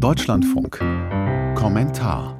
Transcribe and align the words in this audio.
Deutschlandfunk 0.00 0.78
Kommentar 1.54 2.36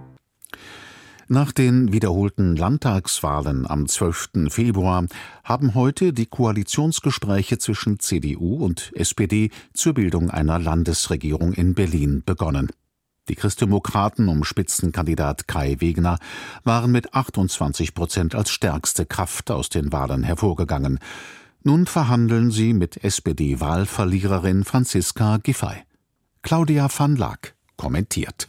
nach 1.29 1.53
den 1.53 1.93
wiederholten 1.93 2.55
Landtagswahlen 2.55 3.67
am 3.67 3.89
12. 3.89 4.49
Februar 4.49 5.07
haben 5.43 5.75
heute 5.75 6.13
die 6.13 6.27
Koalitionsgespräche 6.27 7.59
zwischen 7.59 7.99
CDU 7.99 8.57
und 8.57 8.93
SPD 8.95 9.51
zur 9.73 9.95
Bildung 9.95 10.31
einer 10.31 10.59
Landesregierung 10.59 11.55
in 11.55 11.75
Berlin 11.75 12.23
begonnen. 12.25 12.69
Die 13.29 13.35
Christdemokraten 13.35 14.29
um 14.29 14.45
Spitzenkandidat 14.45 15.49
Kai 15.49 15.77
Wegner 15.81 16.19
waren 16.63 16.93
mit 16.93 17.15
28 17.15 17.95
Prozent 17.95 18.35
als 18.35 18.51
stärkste 18.51 19.07
Kraft 19.07 19.51
aus 19.51 19.69
den 19.69 19.93
Wahlen 19.93 20.23
hervorgegangen. 20.23 21.01
Nun 21.65 21.87
verhandeln 21.87 22.53
sie 22.53 22.75
mit 22.75 23.03
SPD-Wahlverliererin 23.03 24.63
Franziska 24.63 25.39
Giffey. 25.39 25.87
Claudia 26.47 26.87
van 26.89 27.17
Laak 27.17 27.57
kommentiert. 27.77 28.49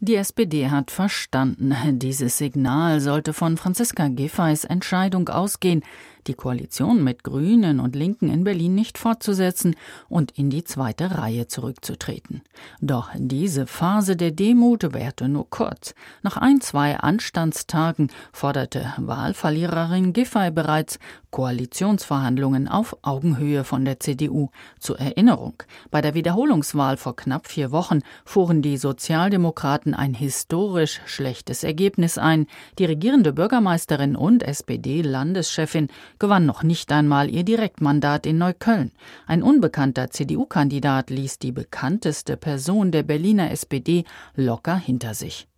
Die 0.00 0.16
SPD 0.16 0.70
hat 0.70 0.90
verstanden, 0.90 1.72
dieses 2.00 2.36
Signal 2.36 2.98
sollte 2.98 3.32
von 3.32 3.56
Franziska 3.56 4.08
Giffeys 4.08 4.64
Entscheidung 4.64 5.28
ausgehen, 5.28 5.84
die 6.26 6.34
Koalition 6.34 7.04
mit 7.04 7.22
Grünen 7.22 7.80
und 7.80 7.94
Linken 7.94 8.28
in 8.28 8.44
Berlin 8.44 8.74
nicht 8.74 8.98
fortzusetzen 8.98 9.76
und 10.08 10.32
in 10.32 10.50
die 10.50 10.64
zweite 10.64 11.16
Reihe 11.16 11.46
zurückzutreten. 11.46 12.42
Doch 12.80 13.10
diese 13.16 13.66
Phase 13.66 14.16
der 14.16 14.32
Demut 14.32 14.92
währte 14.92 15.28
nur 15.28 15.48
kurz. 15.48 15.94
Nach 16.22 16.36
ein, 16.36 16.60
zwei 16.60 16.96
Anstandstagen 16.98 18.10
forderte 18.32 18.92
Wahlverliererin 18.96 20.12
Giffey 20.12 20.50
bereits 20.50 20.98
Koalitionsverhandlungen 21.34 22.68
auf 22.68 22.96
Augenhöhe 23.02 23.64
von 23.64 23.84
der 23.84 23.98
CDU. 23.98 24.50
Zur 24.78 25.00
Erinnerung, 25.00 25.60
bei 25.90 26.00
der 26.00 26.14
Wiederholungswahl 26.14 26.96
vor 26.96 27.16
knapp 27.16 27.48
vier 27.48 27.72
Wochen 27.72 28.02
fuhren 28.24 28.62
die 28.62 28.76
Sozialdemokraten 28.76 29.94
ein 29.94 30.14
historisch 30.14 31.00
schlechtes 31.06 31.64
Ergebnis 31.64 32.18
ein. 32.18 32.46
Die 32.78 32.84
regierende 32.84 33.32
Bürgermeisterin 33.32 34.14
und 34.14 34.44
SPD-Landeschefin 34.44 35.88
gewann 36.20 36.46
noch 36.46 36.62
nicht 36.62 36.92
einmal 36.92 37.28
ihr 37.28 37.42
Direktmandat 37.42 38.26
in 38.26 38.38
Neukölln. 38.38 38.92
Ein 39.26 39.42
unbekannter 39.42 40.10
CDU-Kandidat 40.10 41.10
ließ 41.10 41.40
die 41.40 41.50
bekannteste 41.50 42.36
Person 42.36 42.92
der 42.92 43.02
Berliner 43.02 43.50
SPD 43.50 44.04
locker 44.36 44.76
hinter 44.76 45.14
sich. 45.14 45.48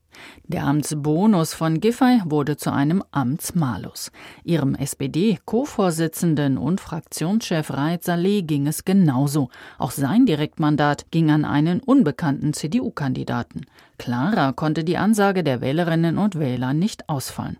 Der 0.45 0.65
Amtsbonus 0.65 1.55
von 1.55 1.81
Giffey 1.81 2.23
wurde 2.25 2.57
zu 2.57 2.73
einem 2.73 3.03
Amtsmalus. 3.11 4.13
Ihrem 4.45 4.75
SPD-Co-Vorsitzenden 4.75 6.59
und 6.59 6.81
Fraktionschef 6.81 7.71
Raed 7.71 8.05
Saleh 8.05 8.43
ging 8.43 8.67
es 8.67 8.85
genauso. 8.85 9.49
Auch 9.79 9.91
sein 9.91 10.27
Direktmandat 10.27 11.11
ging 11.11 11.31
an 11.31 11.45
einen 11.45 11.81
unbekannten 11.81 12.53
CDU-Kandidaten. 12.53 13.67
Klarer 13.99 14.53
konnte 14.53 14.85
die 14.85 14.99
Ansage 14.99 15.43
der 15.43 15.61
Wählerinnen 15.61 16.19
und 16.19 16.39
Wähler 16.39 16.75
nicht 16.75 17.09
ausfallen. 17.09 17.59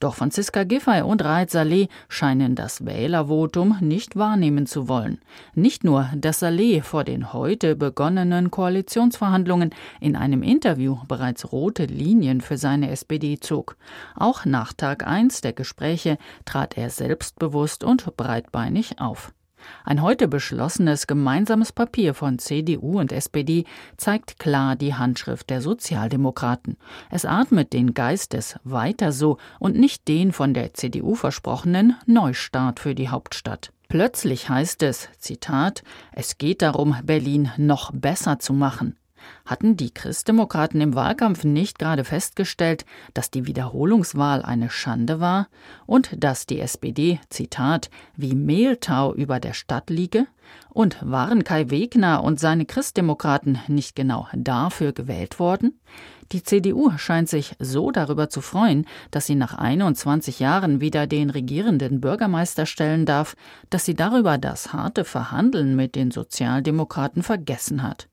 Doch 0.00 0.14
Franziska 0.14 0.64
Giffey 0.64 1.02
und 1.02 1.24
Raed 1.24 1.50
Saleh 1.50 1.88
scheinen 2.08 2.54
das 2.54 2.84
Wählervotum 2.84 3.78
nicht 3.80 4.16
wahrnehmen 4.16 4.66
zu 4.66 4.88
wollen. 4.88 5.18
Nicht 5.54 5.84
nur, 5.84 6.10
dass 6.16 6.40
Saleh 6.40 6.80
vor 6.82 7.04
den 7.04 7.32
heute 7.32 7.76
begonnenen 7.76 8.50
Koalitionsverhandlungen 8.50 9.70
in 10.00 10.16
einem 10.16 10.42
Interview 10.42 10.98
bereits 11.08 11.52
rote 11.52 11.86
Linien 11.86 12.40
für 12.40 12.56
seine 12.56 12.90
SPD 12.90 13.38
zog. 13.40 13.76
Auch 14.14 14.44
nach 14.44 14.72
Tag 14.72 15.06
1 15.06 15.40
der 15.40 15.52
Gespräche 15.52 16.18
trat 16.44 16.76
er 16.76 16.90
selbstbewusst 16.90 17.84
und 17.84 18.16
breitbeinig 18.16 19.00
auf. 19.00 19.32
Ein 19.84 20.02
heute 20.02 20.28
beschlossenes 20.28 21.06
gemeinsames 21.06 21.72
Papier 21.72 22.14
von 22.14 22.38
CDU 22.38 23.00
und 23.00 23.12
SPD 23.12 23.64
zeigt 23.96 24.38
klar 24.38 24.76
die 24.76 24.94
Handschrift 24.94 25.50
der 25.50 25.60
Sozialdemokraten. 25.60 26.76
Es 27.10 27.24
atmet 27.24 27.72
den 27.72 27.94
Geist 27.94 28.32
des 28.32 28.56
Weiter 28.64 29.12
so 29.12 29.38
und 29.58 29.76
nicht 29.76 30.08
den 30.08 30.32
von 30.32 30.54
der 30.54 30.74
CDU 30.74 31.14
versprochenen 31.14 31.96
Neustart 32.06 32.80
für 32.80 32.94
die 32.94 33.08
Hauptstadt. 33.08 33.72
Plötzlich 33.88 34.48
heißt 34.48 34.82
es, 34.82 35.08
Zitat, 35.18 35.82
es 36.12 36.38
geht 36.38 36.62
darum, 36.62 36.96
Berlin 37.04 37.50
noch 37.56 37.92
besser 37.92 38.38
zu 38.38 38.52
machen. 38.52 38.96
Hatten 39.44 39.76
die 39.76 39.92
Christdemokraten 39.92 40.80
im 40.80 40.94
Wahlkampf 40.94 41.44
nicht 41.44 41.78
gerade 41.78 42.04
festgestellt, 42.04 42.84
dass 43.12 43.30
die 43.30 43.46
Wiederholungswahl 43.46 44.42
eine 44.42 44.70
Schande 44.70 45.20
war 45.20 45.48
und 45.86 46.10
dass 46.16 46.46
die 46.46 46.60
SPD, 46.60 47.20
Zitat, 47.28 47.90
wie 48.16 48.34
Mehltau 48.34 49.14
über 49.14 49.40
der 49.40 49.52
Stadt 49.52 49.90
liege? 49.90 50.26
Und 50.68 50.98
waren 51.00 51.44
Kai 51.44 51.70
Wegner 51.70 52.22
und 52.22 52.38
seine 52.38 52.66
Christdemokraten 52.66 53.58
nicht 53.66 53.96
genau 53.96 54.28
dafür 54.34 54.92
gewählt 54.92 55.38
worden? 55.38 55.80
Die 56.32 56.42
CDU 56.42 56.90
scheint 56.96 57.28
sich 57.28 57.54
so 57.58 57.90
darüber 57.90 58.28
zu 58.28 58.40
freuen, 58.40 58.86
dass 59.10 59.26
sie 59.26 59.34
nach 59.34 59.54
21 59.54 60.40
Jahren 60.40 60.80
wieder 60.80 61.06
den 61.06 61.30
regierenden 61.30 62.00
Bürgermeister 62.00 62.66
stellen 62.66 63.06
darf, 63.06 63.36
dass 63.70 63.84
sie 63.84 63.94
darüber 63.94 64.38
das 64.38 64.72
harte 64.72 65.04
Verhandeln 65.04 65.76
mit 65.76 65.94
den 65.94 66.10
Sozialdemokraten 66.10 67.22
vergessen 67.22 67.82
hat. 67.82 68.08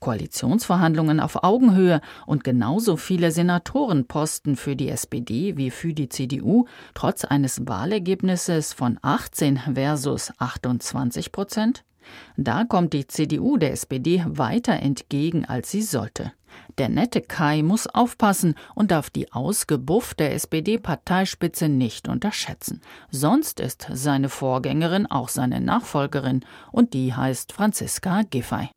Koalitionsverhandlungen 0.00 1.20
auf 1.20 1.42
Augenhöhe 1.42 2.00
und 2.26 2.44
genauso 2.44 2.96
viele 2.96 3.30
Senatorenposten 3.30 4.56
für 4.56 4.76
die 4.76 4.88
SPD 4.88 5.56
wie 5.56 5.70
für 5.70 5.94
die 5.94 6.08
CDU, 6.08 6.66
trotz 6.94 7.24
eines 7.24 7.66
Wahlergebnisses 7.66 8.72
von 8.72 8.98
18 9.02 9.60
versus 9.74 10.32
28 10.38 11.32
Prozent? 11.32 11.84
Da 12.36 12.64
kommt 12.64 12.92
die 12.92 13.06
CDU 13.06 13.56
der 13.56 13.72
SPD 13.72 14.24
weiter 14.26 14.74
entgegen, 14.74 15.44
als 15.44 15.70
sie 15.70 15.82
sollte. 15.82 16.32
Der 16.78 16.88
nette 16.88 17.20
Kai 17.20 17.62
muss 17.62 17.86
aufpassen 17.86 18.54
und 18.74 18.90
darf 18.90 19.10
die 19.10 19.32
ausgebuffte 19.32 20.28
SPD-Parteispitze 20.28 21.68
nicht 21.68 22.08
unterschätzen. 22.08 22.80
Sonst 23.10 23.60
ist 23.60 23.88
seine 23.92 24.28
Vorgängerin 24.28 25.06
auch 25.06 25.28
seine 25.28 25.60
Nachfolgerin 25.60 26.44
und 26.70 26.94
die 26.94 27.14
heißt 27.14 27.52
Franziska 27.52 28.22
Giffey. 28.22 28.70